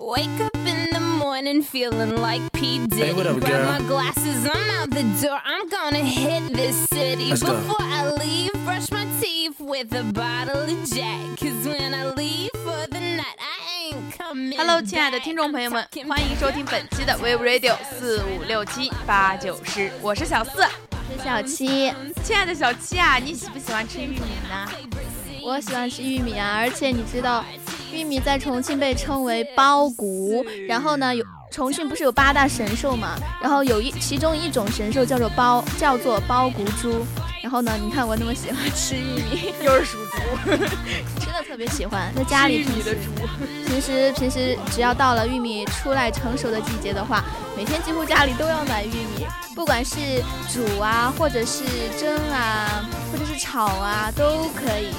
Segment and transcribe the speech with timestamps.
[0.00, 2.86] Wake up in the morning feeling like P.
[2.86, 3.06] Diddy.
[3.06, 3.66] Hey, what up, Grab girl?
[3.66, 5.40] my glasses, I'm out the door.
[5.44, 7.30] I'm gonna hit this city.
[7.30, 7.54] Let's go.
[7.54, 11.38] Before I leave, brush my teeth with a bottle of Jack.
[11.40, 15.24] Cause when I leave for the night, I ain't coming Hello，亲爱的 back.
[15.24, 20.62] 听众朋友们 I'm，talking 欢迎收听本期的 Wave Radio 四五六七八九十，我是小四。
[21.08, 21.92] 是小七，
[22.22, 24.68] 亲爱的小七啊，你喜不喜欢吃玉米呢？
[25.42, 27.44] 我喜欢吃玉米啊，而且你知道，
[27.91, 31.23] 玉米在重庆被称为苞谷，然后呢有。
[31.53, 33.17] 重庆不是有八大神兽嘛？
[33.41, 37.05] 然后有一其中一种神兽叫做包，叫做包谷猪。
[37.43, 40.49] 然后呢，你看我那么喜欢吃玉米， 又是属猪，
[41.19, 42.97] 真的特别喜欢，在家里平时。
[43.67, 47.21] 平时平时只要到了玉米出来成熟的季节的话，
[47.57, 49.97] 每天几乎家里都要买玉米，不管是
[50.49, 51.65] 煮啊，或者是
[51.99, 54.93] 蒸啊，或者是炒啊，都可以，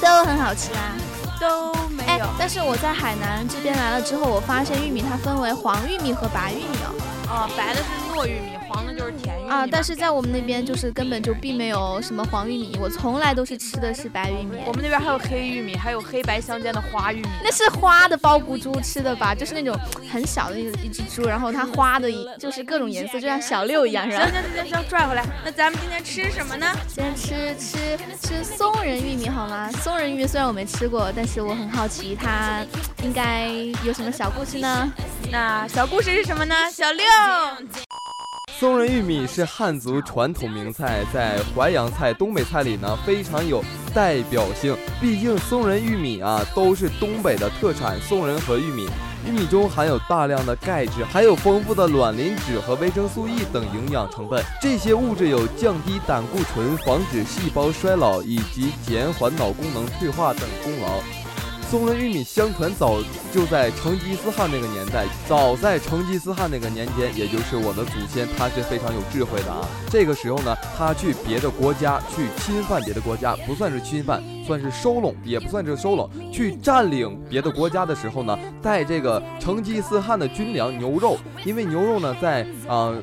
[0.00, 0.94] 都很好吃啊。
[1.40, 6.90] 都没哎。，但是我在海南这边来了之后，我发现玉米它分为黄玉米和白玉米哦。
[7.30, 14.58] 啊，白的是糯玉米，黄的就是甜玉米啊，但是在我们那边就是根本就并没有什么黄玉米，我从来都是吃的是白玉米。
[14.64, 17.28] 我们那边还有黑玉米，还有黑白相间的花玉米。
[17.42, 19.34] 那是花的包谷猪吃的吧？
[19.34, 19.76] 就是那种
[20.12, 24.24] 很小的一一只猪，然后它花的就是各种颜色，就像小六一样，是吧？
[24.26, 25.24] 行行行行行，拽回来。
[25.44, 26.66] 那咱们今天吃什么呢？
[26.86, 29.68] 今天吃吃吃松仁玉米好吗？
[29.82, 32.64] 松仁玉米虽然我没吃过，但是我很好奇它
[33.02, 33.48] 应该
[33.84, 34.92] 有什么小故事呢？
[35.32, 36.54] 那小故事是什么呢？
[36.72, 37.04] 小六，
[38.58, 43.62] 松仁玉米是汉族传统名菜，在淮扬菜、东北菜里呢非常有
[43.94, 44.76] 代表性。
[45.00, 48.88] 毕竟松仁玉米啊都是东北的特产，松仁和玉米。
[49.24, 54.42] 玉米中含有大量的钙质，还有丰富的卵磷脂和维生素 E 等营养成分。
[54.60, 60.98] 这些物质有降低胆固醇、防止细胞衰老以及减缓脑功能退化等功劳。
[61.70, 62.96] 松仁玉米相传早
[63.30, 69.68] 就在成吉思汗那个年代，早在成吉思汗那个年间，也就是我的祖先，他是非常有智慧的啊。
[69.90, 82.94] 这个时候呢，他去别的国家去侵犯别的国家，不算是侵犯，算是收拢，也不算是收拢，去占领别的国家的时候呢，带这个成吉思汗的军粮牛肉，因为牛肉呢在啊。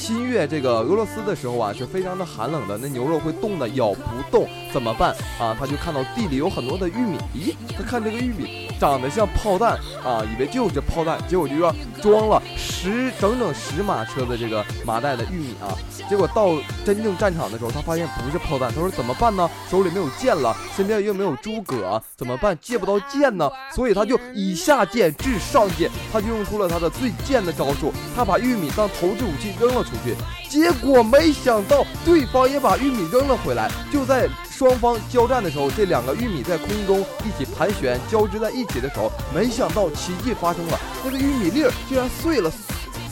[0.00, 4.00] 新月这个俄罗斯的时候啊，是非常的寒冷的，那牛肉会冻的咬不
[4.30, 5.54] 动，怎么办啊？
[5.60, 15.76] 他就看到地里有很多的玉米，咦，他看这个玉米长得像炮弹啊，以为就是炮弹，结果就说装了十整整十马车的这个麻袋的玉米啊。
[16.08, 16.50] 结果到
[16.84, 19.48] 真正战场的时候，他发现不是炮弹，他说怎么办呢？
[19.70, 22.58] 手里没有剑了，身边又没有诸葛，怎么办？
[22.60, 30.16] 借不到剑呢，所以他就以下剑治上剑，他就用出了他的最贱的招数，他把玉米当投掷武器扔了出去，
[30.50, 33.70] 结果没想到对方也把玉米扔了回来。
[33.92, 42.52] 就在双方交战的时候，这两个玉米在空中一起盘旋交织在一起的时候，没想到奇迹发生了，那个玉米粒儿竟然碎了，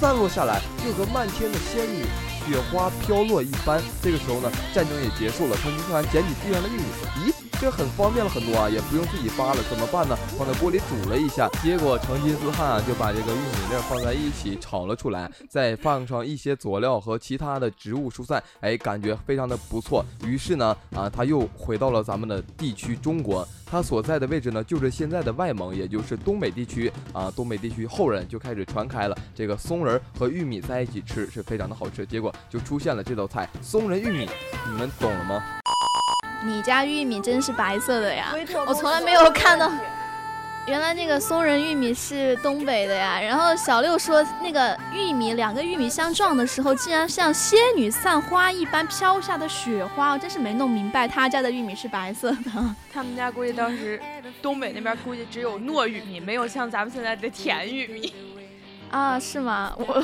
[0.00, 2.04] 散落下来，就和漫天的仙女
[2.46, 3.82] 雪花飘落一般。
[4.00, 6.84] 这个时候呢，战争也结束了，成吉思汗捡起地上的玉米，
[7.26, 7.32] 咦，
[7.64, 10.14] 这很方便了很多啊，也不用自己扒了，怎么办呢？
[10.36, 20.04] 放在锅里煮了一下，结果成吉思汗啊就把这个玉米粒儿放在一起炒了出来，再放上一些佐料和其他的植物蔬菜，哎，感觉非常的不错。
[20.26, 23.48] 于是呢，啊，他又回到了咱们的地区中国。
[23.64, 27.32] 他所在的位置呢，就是现在的外蒙，也就是东北地区啊。
[27.34, 34.28] 东北地区后人就开始传开了这个松仁和玉米在一起吃是非常的好吃，结果就出现了这道菜松仁玉米，
[34.70, 35.42] 你们懂了吗？
[36.44, 38.34] 你家玉米真是白色的呀！
[38.66, 39.70] 我从来没有看到，
[40.66, 43.18] 原来那个松仁玉米是东北的呀。
[43.18, 52.74] 然后小六说，那个玉米两个玉米相撞的时候，竟然像仙女散花一般飘下的雪花，我真是没弄明白他家的玉米是白色的。
[52.92, 53.98] 他们家估计当时
[54.42, 58.14] 东北那边估计只有糯玉米，没有像咱们现在的甜玉米。
[58.94, 59.72] 啊，是吗？
[59.76, 60.00] 我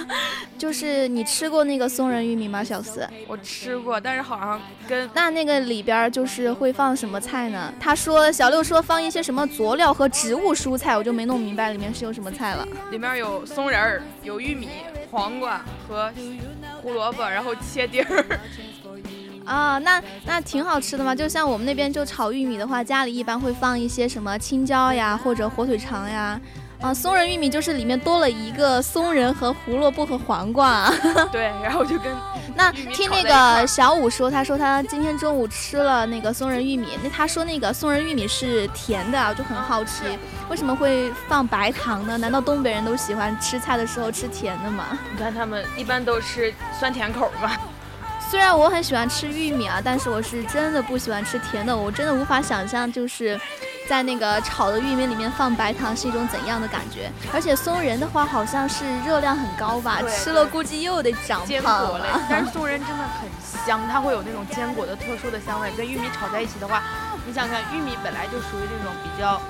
[0.58, 3.08] 就是你吃过那个松仁玉米吗，小四？
[3.26, 7.72] 我吃过，但是好像跟那那个里边就是会放什么菜呢？
[7.80, 12.68] 他说小六说放一些什么佐料和植物蔬菜，我就没弄明白里面是有什么菜了。
[12.90, 14.68] 里面有松仁儿、有玉米、
[15.10, 16.12] 黄瓜和
[16.82, 18.38] 胡萝卜，然后切丁儿。
[19.46, 21.14] 啊，那那挺好吃的嘛。
[21.14, 26.38] 就像我们那边就炒玉米的话，家里一般会放一些什么青椒呀，或者火腿肠呀。
[26.80, 30.92] 啊，松仁玉米就是里面多了一个松仁和胡萝卜和黄瓜。
[31.32, 32.14] 对，然后就跟
[32.54, 40.04] 那听那个小五说，他说他今天中午吃了那个松仁玉米，那他说那个松仁玉米是甜的，我就很好奇，
[40.48, 42.16] 为什么会放白糖呢？
[42.18, 44.98] 难道东北人都喜欢吃菜的时候吃甜的吗？
[45.12, 47.58] 你看他们一般都吃酸甜口吧。
[48.28, 53.40] 虽然我很喜欢吃玉米啊，但是我是真的不喜欢吃甜的，我真的无法想象就是
[53.88, 57.10] 在那个炒的玉米里面放白糖是一种怎样的感觉。
[57.32, 62.04] 而且松仁的话，好像是热量很高吧，吃了估计又得长坚胖果类。
[62.28, 63.28] 但是松仁真的很
[63.66, 66.82] 香，它会有那种坚果的特殊的香味，跟玉米炒在一起的话，
[67.26, 69.40] 你想想看，玉米本来就属于那种比较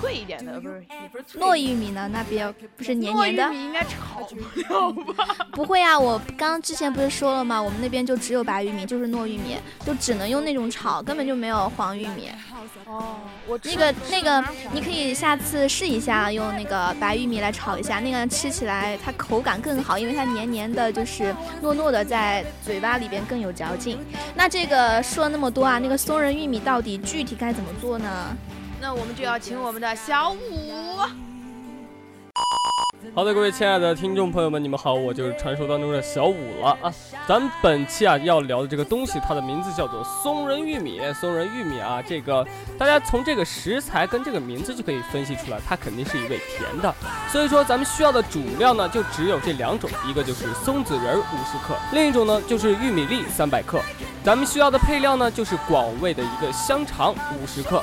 [0.00, 1.40] 脆一点的，呃不是也不是脆。
[1.40, 2.08] 糯玉米呢？
[2.12, 3.42] 那边不是黏黏的？
[3.44, 5.24] 糯玉米应该炒不了吧？
[5.52, 7.60] 不会啊，我刚刚之前不是说了吗？
[7.60, 12.30] 我们那边就只有白玉米，就是糯玉米，就只能用那种炒，根本就没有黄玉米。
[12.86, 13.16] 哦，
[13.48, 23.98] 我那个那个，你可以下次试一下，用那个白玉米来炒一下，那个吃起来它口感更好，因为它黏黏的，就是糯糯的，在嘴巴里边更有嚼劲。
[24.36, 28.36] 那这个说了那么多啊，那个松仁玉米到底具体该怎么做呢？
[28.80, 31.25] 那我们就要请我们的小五。
[33.14, 36.92] 好的，各位亲爱的听众朋友们，你们好，我就是传说当中的小五了啊。
[37.26, 41.00] 咱们本期啊要聊的这个东西，它的名字叫做松仁玉米。
[41.14, 42.46] 松仁玉米啊，这个
[42.78, 46.94] 大家从这个食材跟这个名字就可以分析出来，它肯定是一味甜的。
[47.30, 53.80] 所以说，咱们需要的主料呢，就只有这两种，一个就是松子仁五十克，另一种呢就是玉米粒三百克。
[54.22, 57.82] 咱们需要的配料呢，就是广味的一个香肠五十克，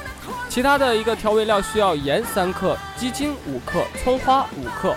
[0.49, 4.93] 其他的一个调味料需要盐三克、鸡精五克、葱花五克、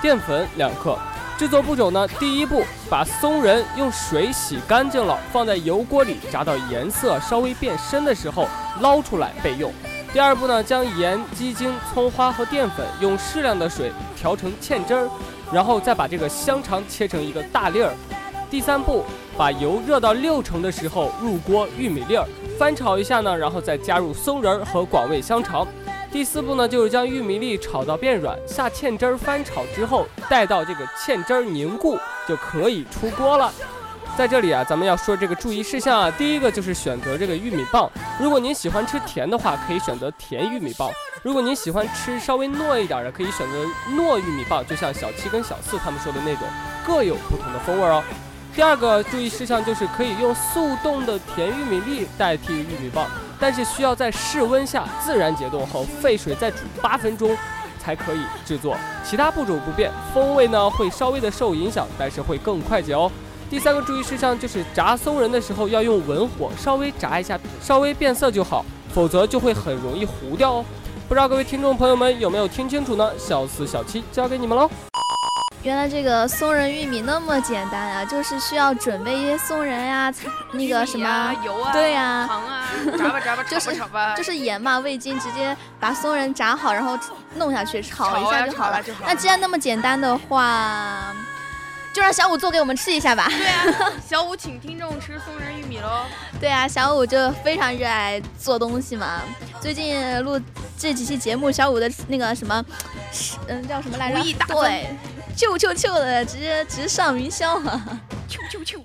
[0.00, 0.98] 淀粉两克。
[1.38, 8.46] 制作步骤呢，第一步，把松仁用水洗干净了，放在油锅里炸到颜色稍微变深的时候
[8.80, 9.72] 捞出来备用。
[10.12, 15.08] 第二步呢，将盐、鸡精、葱花和淀粉用适量的水调成芡汁儿，
[15.50, 17.94] 然后再把这个香肠切成一个大粒儿。
[18.50, 19.04] 第三步，
[19.38, 22.26] 把油热到六成的时候入锅玉米粒儿，
[22.58, 25.66] 翻炒一下呢，然后再加入松仁儿和广味香肠。
[26.12, 31.96] 第四步呢，就是将玉米粒炒到变软，下芡汁儿翻炒之后，待到这个芡汁儿凝固，
[32.26, 33.52] 就可以出锅了。
[34.18, 37.88] 在这里啊，咱们要说这个注意事项啊，第一个就是选择这个玉米棒。
[38.18, 40.90] 如果您喜欢吃甜的话，可以选择甜玉米棒；
[41.22, 43.64] 如果您喜欢吃稍微糯一点的，可以选择
[43.96, 44.66] 糯玉米棒。
[44.66, 46.48] 就像小七跟小四他们说的那种，
[46.84, 48.02] 各有不同的风味哦。
[48.52, 53.06] 第二个注意事项就是可以用速冻的甜玉米粒代替玉米棒，
[53.40, 57.34] 但是需要在室温下自然解冻后沸水再煮八分钟
[57.82, 58.76] 才可以制作。
[59.02, 63.10] 其他步骤不变，风味呢会稍微的受影响，但是会更快捷哦。
[63.48, 68.64] 第三个注意事项就是炸松仁的时候要用文火稍微炸一下，稍微变色就好，
[68.94, 70.64] 否则就会很容易糊掉哦。
[71.08, 73.10] 不知道各位听众朋友们有没有听清楚呢？
[73.18, 74.70] 小四、小七交给你们喽。
[75.62, 82.66] 原来这个松仁玉米那么简单啊，就是需要准备一些松仁呀、菜 那个什么，油啊，对呀糖啊，
[82.96, 83.70] 炸吧炸吧，就是
[84.16, 86.98] 就是盐嘛、味精，直接把松仁炸好，然后
[87.34, 88.80] 弄下去炒一下就好了。
[89.06, 91.14] 那既然那么简单的话，
[91.92, 93.28] 就让小五做给我们吃一下吧。
[93.28, 96.04] 对啊， 小五请听众吃松仁玉米喽。
[96.40, 99.20] 对啊，小五就非常热爱做东西嘛。
[99.60, 100.40] 最近录
[100.78, 102.64] 这几期节目，小五的那个什么，
[103.46, 104.22] 嗯，叫什么来着？
[104.48, 104.96] 对，
[105.36, 108.00] 啾啾啾的，直接直上云霄啊！
[108.28, 108.80] 啾啾啾！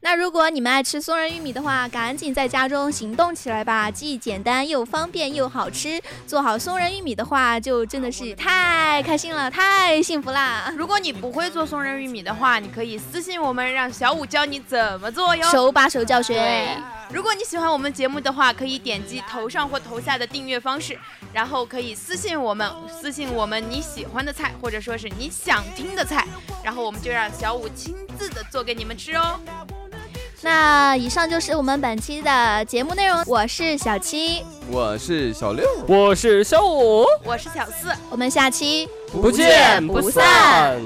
[0.00, 3.90] 那如果你们爱吃松仁玉米的话，赶紧在家中行动起来吧！
[3.90, 10.72] 既简单又方便又好吃，做好松仁玉米的话，就真的是太开心了，太幸福啦！
[10.76, 15.50] 如果你不会做松仁玉米的话，你可以私信我们，让小五教你怎么做哟。
[15.50, 16.80] 手把手教学。
[17.10, 20.96] 如果你喜欢我们节目的话，可以点击头上或头下的订阅方式，
[21.32, 26.24] 然后可以私信我们，私信我们你喜欢的菜，或者说是你想听的菜，
[26.62, 29.40] 然后我们就让小五亲自的做给你们吃哦。
[30.40, 40.80] 那以上就是我们本期的节目内容，我是小七，我是小六，我是小五，我是小四，我们下期不见不散。